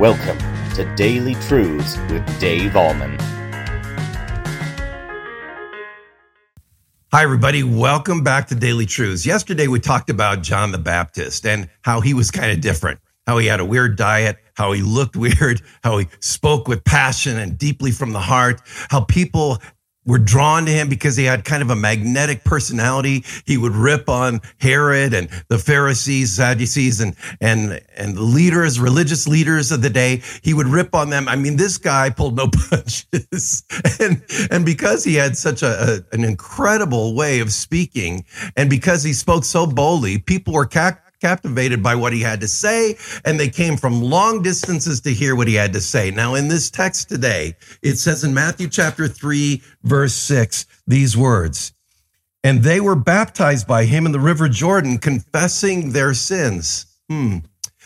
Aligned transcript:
Welcome 0.00 0.38
to 0.76 0.90
Daily 0.96 1.34
Truths 1.34 1.98
with 2.08 2.40
Dave 2.40 2.70
Ahlman. 2.70 3.20
Hi, 7.12 7.22
everybody. 7.22 7.62
Welcome 7.62 8.24
back 8.24 8.48
to 8.48 8.54
Daily 8.54 8.86
Truths. 8.86 9.26
Yesterday, 9.26 9.66
we 9.66 9.78
talked 9.78 10.08
about 10.08 10.42
John 10.42 10.72
the 10.72 10.78
Baptist 10.78 11.44
and 11.44 11.68
how 11.82 12.00
he 12.00 12.14
was 12.14 12.30
kind 12.30 12.50
of 12.50 12.62
different, 12.62 12.98
how 13.26 13.36
he 13.36 13.46
had 13.46 13.60
a 13.60 13.64
weird 13.66 13.98
diet, 13.98 14.38
how 14.54 14.72
he 14.72 14.80
looked 14.80 15.16
weird, 15.18 15.60
how 15.84 15.98
he 15.98 16.08
spoke 16.20 16.66
with 16.66 16.82
passion 16.84 17.36
and 17.36 17.58
deeply 17.58 17.90
from 17.90 18.12
the 18.12 18.20
heart, 18.20 18.62
how 18.88 19.02
people 19.02 19.58
were 20.10 20.18
drawn 20.18 20.66
to 20.66 20.72
him 20.72 20.88
because 20.88 21.16
he 21.16 21.24
had 21.24 21.44
kind 21.44 21.62
of 21.62 21.70
a 21.70 21.76
magnetic 21.76 22.44
personality. 22.44 23.24
He 23.46 23.56
would 23.56 23.72
rip 23.72 24.08
on 24.08 24.40
Herod 24.58 25.14
and 25.14 25.28
the 25.48 25.58
Pharisees, 25.58 26.32
Sadducees, 26.32 27.00
and 27.00 27.14
and 27.40 27.80
and 27.96 28.16
the 28.16 28.22
leaders, 28.22 28.80
religious 28.80 29.26
leaders 29.26 29.72
of 29.72 29.82
the 29.82 29.90
day. 29.90 30.22
He 30.42 30.52
would 30.52 30.66
rip 30.66 30.94
on 30.94 31.10
them. 31.10 31.28
I 31.28 31.36
mean, 31.36 31.56
this 31.56 31.78
guy 31.78 32.10
pulled 32.10 32.36
no 32.36 32.48
punches, 32.70 33.64
and 34.00 34.22
and 34.50 34.64
because 34.64 35.04
he 35.04 35.14
had 35.14 35.36
such 35.36 35.62
a, 35.62 36.02
a 36.12 36.14
an 36.14 36.24
incredible 36.24 37.14
way 37.14 37.40
of 37.40 37.52
speaking, 37.52 38.24
and 38.56 38.68
because 38.68 39.02
he 39.02 39.12
spoke 39.12 39.44
so 39.44 39.66
boldly, 39.66 40.18
people 40.18 40.54
were 40.54 40.66
captivated 41.20 41.82
by 41.82 41.94
what 41.94 42.12
he 42.12 42.20
had 42.20 42.40
to 42.40 42.48
say, 42.48 42.96
and 43.24 43.38
they 43.38 43.48
came 43.48 43.76
from 43.76 44.02
long 44.02 44.42
distances 44.42 45.00
to 45.02 45.12
hear 45.12 45.36
what 45.36 45.48
he 45.48 45.54
had 45.54 45.72
to 45.72 45.80
say. 45.80 46.10
Now, 46.10 46.34
in 46.34 46.48
this 46.48 46.70
text 46.70 47.08
today, 47.08 47.56
it 47.82 47.96
says 47.96 48.24
in 48.24 48.34
Matthew 48.34 48.68
chapter 48.68 49.08
3, 49.08 49.62
verse 49.82 50.14
6, 50.14 50.66
these 50.86 51.16
words, 51.16 51.72
and 52.42 52.62
they 52.62 52.80
were 52.80 52.96
baptized 52.96 53.66
by 53.66 53.84
him 53.84 54.06
in 54.06 54.12
the 54.12 54.20
river 54.20 54.48
Jordan, 54.48 54.98
confessing 54.98 55.90
their 55.90 56.14
sins. 56.14 56.86
Hmm. 57.08 57.38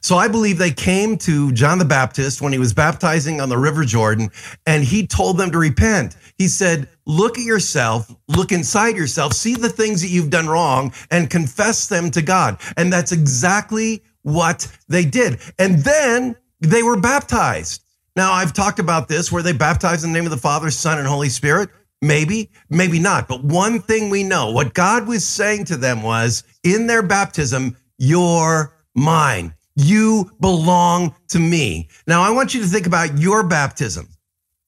So 0.00 0.16
I 0.16 0.28
believe 0.28 0.58
they 0.58 0.70
came 0.70 1.16
to 1.18 1.52
John 1.52 1.78
the 1.78 1.84
Baptist 1.84 2.40
when 2.40 2.52
he 2.52 2.58
was 2.58 2.74
baptizing 2.74 3.40
on 3.40 3.48
the 3.48 3.58
River 3.58 3.84
Jordan, 3.84 4.30
and 4.66 4.84
he 4.84 5.06
told 5.06 5.38
them 5.38 5.50
to 5.50 5.58
repent. 5.58 6.16
He 6.38 6.48
said, 6.48 6.88
Look 7.06 7.38
at 7.38 7.44
yourself, 7.44 8.12
look 8.28 8.50
inside 8.50 8.96
yourself, 8.96 9.32
see 9.32 9.54
the 9.54 9.68
things 9.68 10.02
that 10.02 10.08
you've 10.08 10.30
done 10.30 10.48
wrong, 10.48 10.92
and 11.10 11.30
confess 11.30 11.86
them 11.86 12.10
to 12.10 12.22
God. 12.22 12.58
And 12.76 12.92
that's 12.92 13.12
exactly 13.12 14.02
what 14.22 14.66
they 14.88 15.04
did. 15.04 15.38
And 15.58 15.78
then 15.78 16.36
they 16.60 16.82
were 16.82 16.98
baptized. 16.98 17.82
Now, 18.16 18.32
I've 18.32 18.52
talked 18.52 18.78
about 18.78 19.08
this. 19.08 19.30
where 19.30 19.42
they 19.42 19.52
baptized 19.52 20.04
in 20.04 20.12
the 20.12 20.18
name 20.18 20.24
of 20.24 20.30
the 20.30 20.38
Father, 20.38 20.70
Son, 20.70 20.98
and 20.98 21.06
Holy 21.06 21.28
Spirit? 21.28 21.68
Maybe, 22.02 22.50
maybe 22.70 22.98
not. 22.98 23.28
But 23.28 23.44
one 23.44 23.80
thing 23.80 24.10
we 24.10 24.22
know 24.22 24.50
what 24.50 24.74
God 24.74 25.06
was 25.06 25.26
saying 25.26 25.66
to 25.66 25.76
them 25.76 26.02
was 26.02 26.42
in 26.62 26.86
their 26.86 27.02
baptism, 27.02 27.76
you're 27.98 28.74
mine. 28.94 29.54
You 29.76 30.32
belong 30.40 31.14
to 31.28 31.38
me. 31.38 31.88
Now, 32.06 32.22
I 32.22 32.30
want 32.30 32.54
you 32.54 32.62
to 32.62 32.66
think 32.66 32.86
about 32.86 33.18
your 33.18 33.42
baptism. 33.42 34.08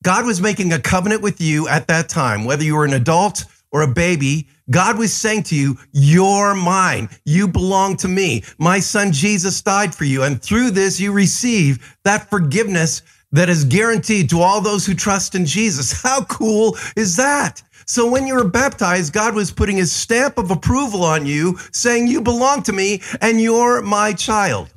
God 0.04 0.26
was 0.26 0.40
making 0.40 0.72
a 0.72 0.78
covenant 0.78 1.22
with 1.22 1.40
you 1.40 1.66
at 1.66 1.88
that 1.88 2.08
time, 2.08 2.44
whether 2.44 2.62
you 2.62 2.76
were 2.76 2.84
an 2.84 2.92
adult 2.92 3.44
or 3.72 3.82
a 3.82 3.88
baby. 3.88 4.48
God 4.70 4.98
was 4.98 5.12
saying 5.12 5.44
to 5.44 5.56
you, 5.56 5.76
You're 5.92 6.54
mine. 6.54 7.08
You 7.24 7.48
belong 7.48 7.96
to 7.98 8.08
me. 8.08 8.44
My 8.58 8.78
son 8.78 9.12
Jesus 9.12 9.60
died 9.62 9.94
for 9.94 10.04
you. 10.04 10.22
And 10.22 10.40
through 10.40 10.70
this, 10.70 11.00
you 11.00 11.12
receive 11.12 11.96
that 12.04 12.30
forgiveness 12.30 13.02
that 13.32 13.48
is 13.48 13.64
guaranteed 13.64 14.30
to 14.30 14.40
all 14.40 14.60
those 14.60 14.86
who 14.86 14.94
trust 14.94 15.34
in 15.34 15.46
Jesus. 15.46 15.92
How 16.02 16.24
cool 16.24 16.76
is 16.96 17.16
that? 17.16 17.62
So 17.86 18.10
when 18.10 18.26
you 18.26 18.34
were 18.34 18.48
baptized, 18.48 19.14
God 19.14 19.34
was 19.34 19.50
putting 19.50 19.78
his 19.78 19.90
stamp 19.90 20.36
of 20.36 20.50
approval 20.50 21.02
on 21.02 21.24
you, 21.24 21.58
saying, 21.72 22.06
You 22.06 22.20
belong 22.20 22.62
to 22.64 22.72
me 22.72 23.02
and 23.20 23.40
you're 23.40 23.80
my 23.82 24.12
child. 24.12 24.68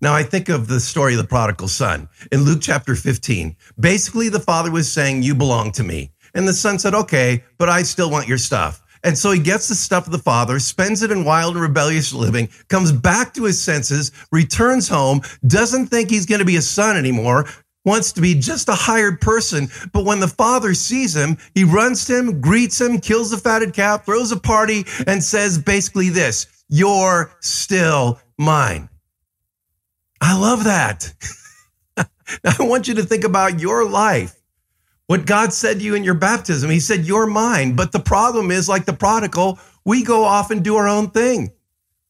Now, 0.00 0.14
I 0.14 0.22
think 0.22 0.48
of 0.48 0.68
the 0.68 0.78
story 0.78 1.14
of 1.14 1.18
the 1.18 1.26
prodigal 1.26 1.66
son 1.66 2.08
in 2.30 2.42
Luke 2.42 2.60
chapter 2.62 2.94
15. 2.94 3.56
Basically, 3.80 4.28
the 4.28 4.38
father 4.38 4.70
was 4.70 4.90
saying, 4.90 5.24
You 5.24 5.34
belong 5.34 5.72
to 5.72 5.82
me. 5.82 6.12
And 6.34 6.46
the 6.46 6.52
son 6.52 6.78
said, 6.78 6.94
Okay, 6.94 7.42
but 7.58 7.68
I 7.68 7.82
still 7.82 8.08
want 8.08 8.28
your 8.28 8.38
stuff. 8.38 8.80
And 9.02 9.18
so 9.18 9.32
he 9.32 9.40
gets 9.40 9.68
the 9.68 9.74
stuff 9.74 10.06
of 10.06 10.12
the 10.12 10.18
father, 10.18 10.60
spends 10.60 11.02
it 11.02 11.10
in 11.10 11.24
wild 11.24 11.54
and 11.54 11.62
rebellious 11.62 12.12
living, 12.12 12.48
comes 12.68 12.92
back 12.92 13.34
to 13.34 13.44
his 13.44 13.60
senses, 13.60 14.12
returns 14.30 14.88
home, 14.88 15.20
doesn't 15.46 15.86
think 15.86 16.10
he's 16.10 16.26
going 16.26 16.40
to 16.40 16.44
be 16.44 16.56
a 16.56 16.62
son 16.62 16.96
anymore, 16.96 17.46
wants 17.84 18.12
to 18.12 18.20
be 18.20 18.34
just 18.34 18.68
a 18.68 18.74
hired 18.74 19.20
person. 19.20 19.68
But 19.92 20.04
when 20.04 20.20
the 20.20 20.28
father 20.28 20.74
sees 20.74 21.16
him, 21.16 21.38
he 21.54 21.64
runs 21.64 22.04
to 22.06 22.18
him, 22.18 22.40
greets 22.40 22.80
him, 22.80 23.00
kills 23.00 23.30
the 23.30 23.36
fatted 23.36 23.72
calf, 23.72 24.04
throws 24.04 24.30
a 24.30 24.36
party, 24.36 24.84
and 25.08 25.22
says 25.24 25.58
basically 25.58 26.08
this 26.08 26.46
You're 26.68 27.32
still 27.40 28.20
mine. 28.38 28.88
I 30.20 30.38
love 30.38 30.64
that. 30.64 31.14
I 31.96 32.56
want 32.60 32.88
you 32.88 32.94
to 32.94 33.02
think 33.02 33.24
about 33.24 33.60
your 33.60 33.88
life. 33.88 34.34
What 35.06 35.26
God 35.26 35.52
said 35.52 35.78
to 35.78 35.84
you 35.84 35.94
in 35.94 36.04
your 36.04 36.14
baptism, 36.14 36.70
He 36.70 36.80
said, 36.80 37.06
You're 37.06 37.26
mine. 37.26 37.76
But 37.76 37.92
the 37.92 38.00
problem 38.00 38.50
is, 38.50 38.68
like 38.68 38.84
the 38.84 38.92
prodigal, 38.92 39.58
we 39.84 40.04
go 40.04 40.24
off 40.24 40.50
and 40.50 40.62
do 40.62 40.76
our 40.76 40.88
own 40.88 41.10
thing. 41.10 41.52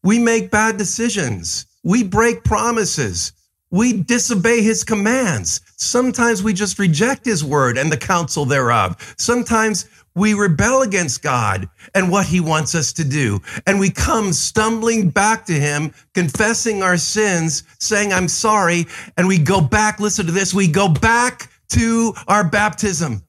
We 0.02 0.18
make 0.18 0.50
bad 0.50 0.76
decisions. 0.76 1.66
We 1.84 2.02
break 2.02 2.44
promises. 2.44 3.32
We 3.70 4.02
disobey 4.02 4.62
his 4.62 4.82
commands. 4.82 5.60
Sometimes 5.76 6.42
we 6.42 6.52
just 6.54 6.78
reject 6.78 7.24
his 7.24 7.44
word 7.44 7.76
and 7.76 7.92
the 7.92 7.96
counsel 7.96 8.44
thereof. 8.44 9.14
Sometimes 9.18 9.86
we 10.14 10.34
rebel 10.34 10.82
against 10.82 11.22
God 11.22 11.68
and 11.94 12.10
what 12.10 12.26
he 12.26 12.40
wants 12.40 12.74
us 12.74 12.92
to 12.94 13.04
do. 13.04 13.40
And 13.66 13.78
we 13.78 13.90
come 13.90 14.32
stumbling 14.32 15.10
back 15.10 15.46
to 15.46 15.52
him, 15.52 15.92
confessing 16.14 16.82
our 16.82 16.96
sins, 16.96 17.62
saying, 17.78 18.12
I'm 18.12 18.28
sorry. 18.28 18.86
And 19.16 19.28
we 19.28 19.38
go 19.38 19.60
back, 19.60 20.00
listen 20.00 20.26
to 20.26 20.32
this, 20.32 20.54
we 20.54 20.66
go 20.66 20.88
back 20.88 21.50
to 21.70 22.14
our 22.26 22.48
baptism. 22.48 23.22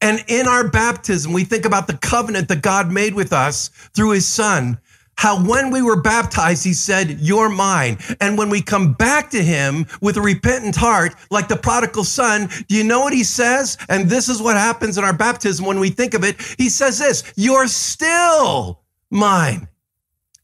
And 0.00 0.22
in 0.28 0.46
our 0.46 0.68
baptism, 0.68 1.32
we 1.32 1.44
think 1.44 1.64
about 1.64 1.86
the 1.86 1.96
covenant 1.96 2.48
that 2.48 2.60
God 2.60 2.92
made 2.92 3.14
with 3.14 3.32
us 3.32 3.68
through 3.94 4.10
his 4.10 4.26
son 4.26 4.78
how 5.16 5.42
when 5.42 5.70
we 5.70 5.82
were 5.82 6.00
baptized, 6.00 6.64
he 6.64 6.74
said, 6.74 7.18
You're 7.20 7.48
mine. 7.48 7.98
And 8.20 8.36
when 8.36 8.50
we 8.50 8.60
come 8.62 8.92
back 8.94 9.30
to 9.30 9.42
him 9.42 9.86
with 10.00 10.16
a 10.16 10.20
repentant 10.20 10.76
heart, 10.76 11.14
like 11.30 11.48
the 11.48 11.56
prodigal 11.56 12.04
son, 12.04 12.48
do 12.68 12.76
you 12.76 12.84
know 12.84 13.00
what 13.00 13.12
he 13.12 13.24
says? 13.24 13.76
And 13.88 14.08
this 14.08 14.28
is 14.28 14.42
what 14.42 14.56
happens 14.56 14.98
in 14.98 15.04
our 15.04 15.16
baptism 15.16 15.64
when 15.64 15.80
we 15.80 15.90
think 15.90 16.14
of 16.14 16.24
it. 16.24 16.40
He 16.58 16.68
says 16.68 16.98
this, 16.98 17.32
You're 17.36 17.68
still 17.68 18.82
mine. 19.10 19.68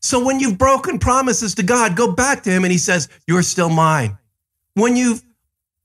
So 0.00 0.25
when 0.25 0.41
you've 0.41 0.58
broken 0.58 0.98
promises 0.98 1.54
to 1.56 1.62
God, 1.62 1.94
go 1.94 2.12
back 2.12 2.42
to 2.44 2.50
him 2.50 2.64
and 2.64 2.72
he 2.72 2.78
says, 2.78 3.08
You're 3.26 3.42
still 3.42 3.69
mine. 3.69 4.19
When 4.75 4.97
you've 4.97 5.22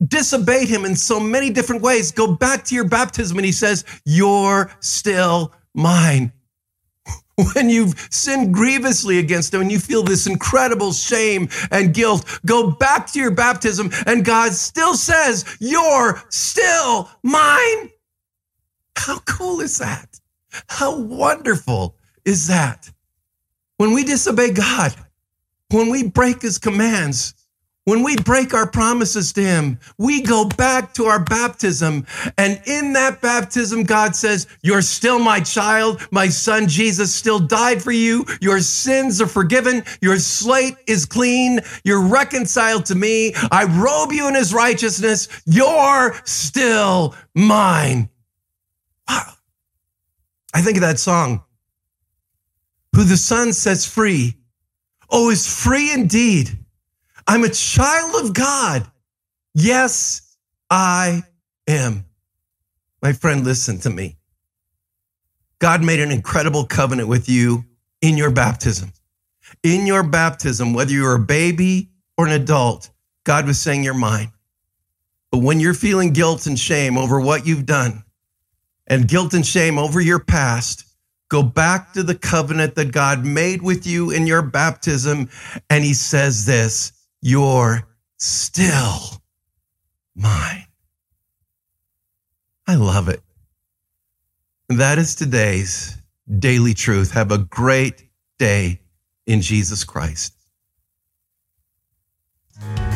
disobeyed 0.06 0.68
him 0.68 0.86
in 0.86 0.96
so 0.96 1.20
many 1.20 1.50
different 1.50 1.82
ways, 1.82 2.12
go 2.12 2.36
back 2.36 2.64
to 2.66 2.76
your 2.76 2.88
baptism 2.88 3.38
and 3.38 3.46
he 3.46 3.52
says, 3.52 3.84
You're 4.06 4.72
still 4.80 5.54
mine. 5.74 6.32
when 7.54 7.70
you've 7.70 8.08
sinned 8.10 8.54
grievously 8.54 9.20
against 9.20 9.54
him 9.54 9.62
and 9.62 9.72
you 9.72 9.80
feel 9.80 10.04
this 10.04 10.28
incredible 10.28 10.94
shame 10.94 11.50
and 11.72 11.94
guilt, 11.94 12.40
go 12.46 12.72
back 12.72 13.12
to 13.12 13.20
your 13.20 13.32
baptism 13.32 13.90
and 14.06 14.24
God 14.24 14.54
still 14.54 14.96
says, 14.96 15.58
You're 15.60 16.24
still 16.30 17.10
mine. 17.24 17.92
How 18.96 19.20
cool 19.20 19.60
is 19.60 19.78
that? 19.80 20.20
How 20.68 20.98
wonderful 20.98 21.96
is 22.24 22.48
that? 22.48 22.90
When 23.78 23.92
we 23.92 24.06
disobey 24.06 24.52
God, 24.52 24.96
when 25.70 25.90
we 25.90 26.08
break 26.08 26.42
his 26.42 26.58
commands, 26.58 27.34
when 27.86 28.04
we 28.04 28.16
break 28.18 28.54
our 28.54 28.70
promises 28.70 29.32
to 29.34 29.42
Him, 29.42 29.80
we 29.98 30.22
go 30.22 30.46
back 30.46 30.94
to 30.96 31.06
our 31.06 31.24
baptism. 31.24 32.06
And 32.38 32.62
in 32.66 32.94
that 32.94 33.22
baptism, 33.22 33.84
God 33.84 34.16
says, 34.16 34.48
You're 34.62 34.82
still 34.82 35.20
my 35.20 35.40
child. 35.40 36.06
My 36.12 36.28
son 36.28 36.68
Jesus 36.68 37.14
still 37.14 37.40
died 37.40 37.82
for 37.82 37.92
you. 37.92 38.26
Your 38.42 38.60
sins 38.60 39.22
are 39.22 39.28
forgiven. 39.28 39.84
Your 40.02 40.18
slate 40.18 40.76
is 40.88 41.06
clean. 41.06 41.62
You're 41.84 42.02
reconciled 42.02 42.86
to 42.88 42.96
me. 42.96 43.34
I 43.52 43.66
robe 43.66 44.12
you 44.12 44.28
in 44.28 44.36
His 44.36 44.54
righteousness. 44.54 45.28
You're 45.46 46.20
still 46.26 47.16
mine. 47.36 48.10
Wow. 49.08 49.34
I 50.54 50.62
think 50.62 50.78
of 50.78 50.82
that 50.82 51.00
song. 51.00 51.44
Who 52.96 53.04
the 53.04 53.18
Son 53.18 53.54
sets 53.54 53.86
free, 53.86 54.38
oh, 55.10 55.30
is 55.30 55.46
free 55.46 55.92
indeed. 55.92 56.65
I'm 57.28 57.44
a 57.44 57.50
child 57.50 58.26
of 58.26 58.34
God. 58.34 58.86
Yes, 59.54 60.38
I 60.70 61.24
am. 61.68 62.06
My 63.02 63.14
friend, 63.14 63.44
listen 63.44 63.80
to 63.80 63.90
me. 63.90 64.18
God 65.60 65.84
made 65.84 66.00
an 66.00 66.12
incredible 66.12 66.66
covenant 66.66 67.08
with 67.08 67.30
you 67.30 67.66
in 68.02 68.18
your 68.18 68.32
baptism. 68.32 68.92
In 69.64 69.88
your 69.88 70.04
baptism, 70.04 70.74
whether 70.74 70.92
you're 70.92 71.16
a 71.16 71.20
baby 71.20 71.90
or 72.18 72.28
an 72.28 72.34
adult, 72.34 72.90
God 73.24 73.48
was 73.48 73.60
saying, 73.60 73.84
You're 73.84 73.94
mine. 73.94 74.32
But 75.32 75.40
when 75.40 75.60
you're 75.60 75.74
feeling 75.74 76.14
guilt 76.14 76.46
and 76.46 76.58
shame 76.58 76.98
over 76.98 77.20
what 77.20 77.48
you've 77.48 77.66
done 77.66 78.04
and 78.88 79.08
guilt 79.08 79.34
and 79.34 79.46
shame 79.46 79.78
over 79.78 80.00
your 80.00 80.20
past, 80.20 80.86
go 81.30 81.42
back 81.42 81.94
to 81.94 82.04
the 82.04 82.16
covenant 82.16 82.76
that 82.76 82.92
God 82.92 83.26
made 83.26 83.62
with 83.62 83.88
you 83.88 84.12
in 84.12 84.28
your 84.28 84.42
baptism. 84.42 85.30
And 85.70 85.84
he 85.84 85.94
says 85.94 86.46
this 86.46 86.94
you're 87.22 87.88
still 88.18 89.22
mine. 90.16 90.66
I 92.68 92.76
love 92.76 93.10
it. 93.10 93.22
That 94.70 94.98
is 94.98 95.16
today's 95.16 95.98
daily 96.40 96.74
truth. 96.74 97.12
Have 97.12 97.32
a 97.32 97.38
great 97.38 98.10
day 98.40 98.82
in 99.28 99.42
Jesus 99.42 99.84
Christ. 99.84 100.34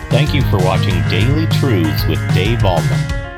Thank 0.10 0.34
you 0.34 0.42
for 0.44 0.58
watching 0.58 0.96
Daily 1.10 1.46
Truths 1.48 2.06
with 2.08 2.20
Dave 2.34 2.60
Ahlman. 2.60 3.29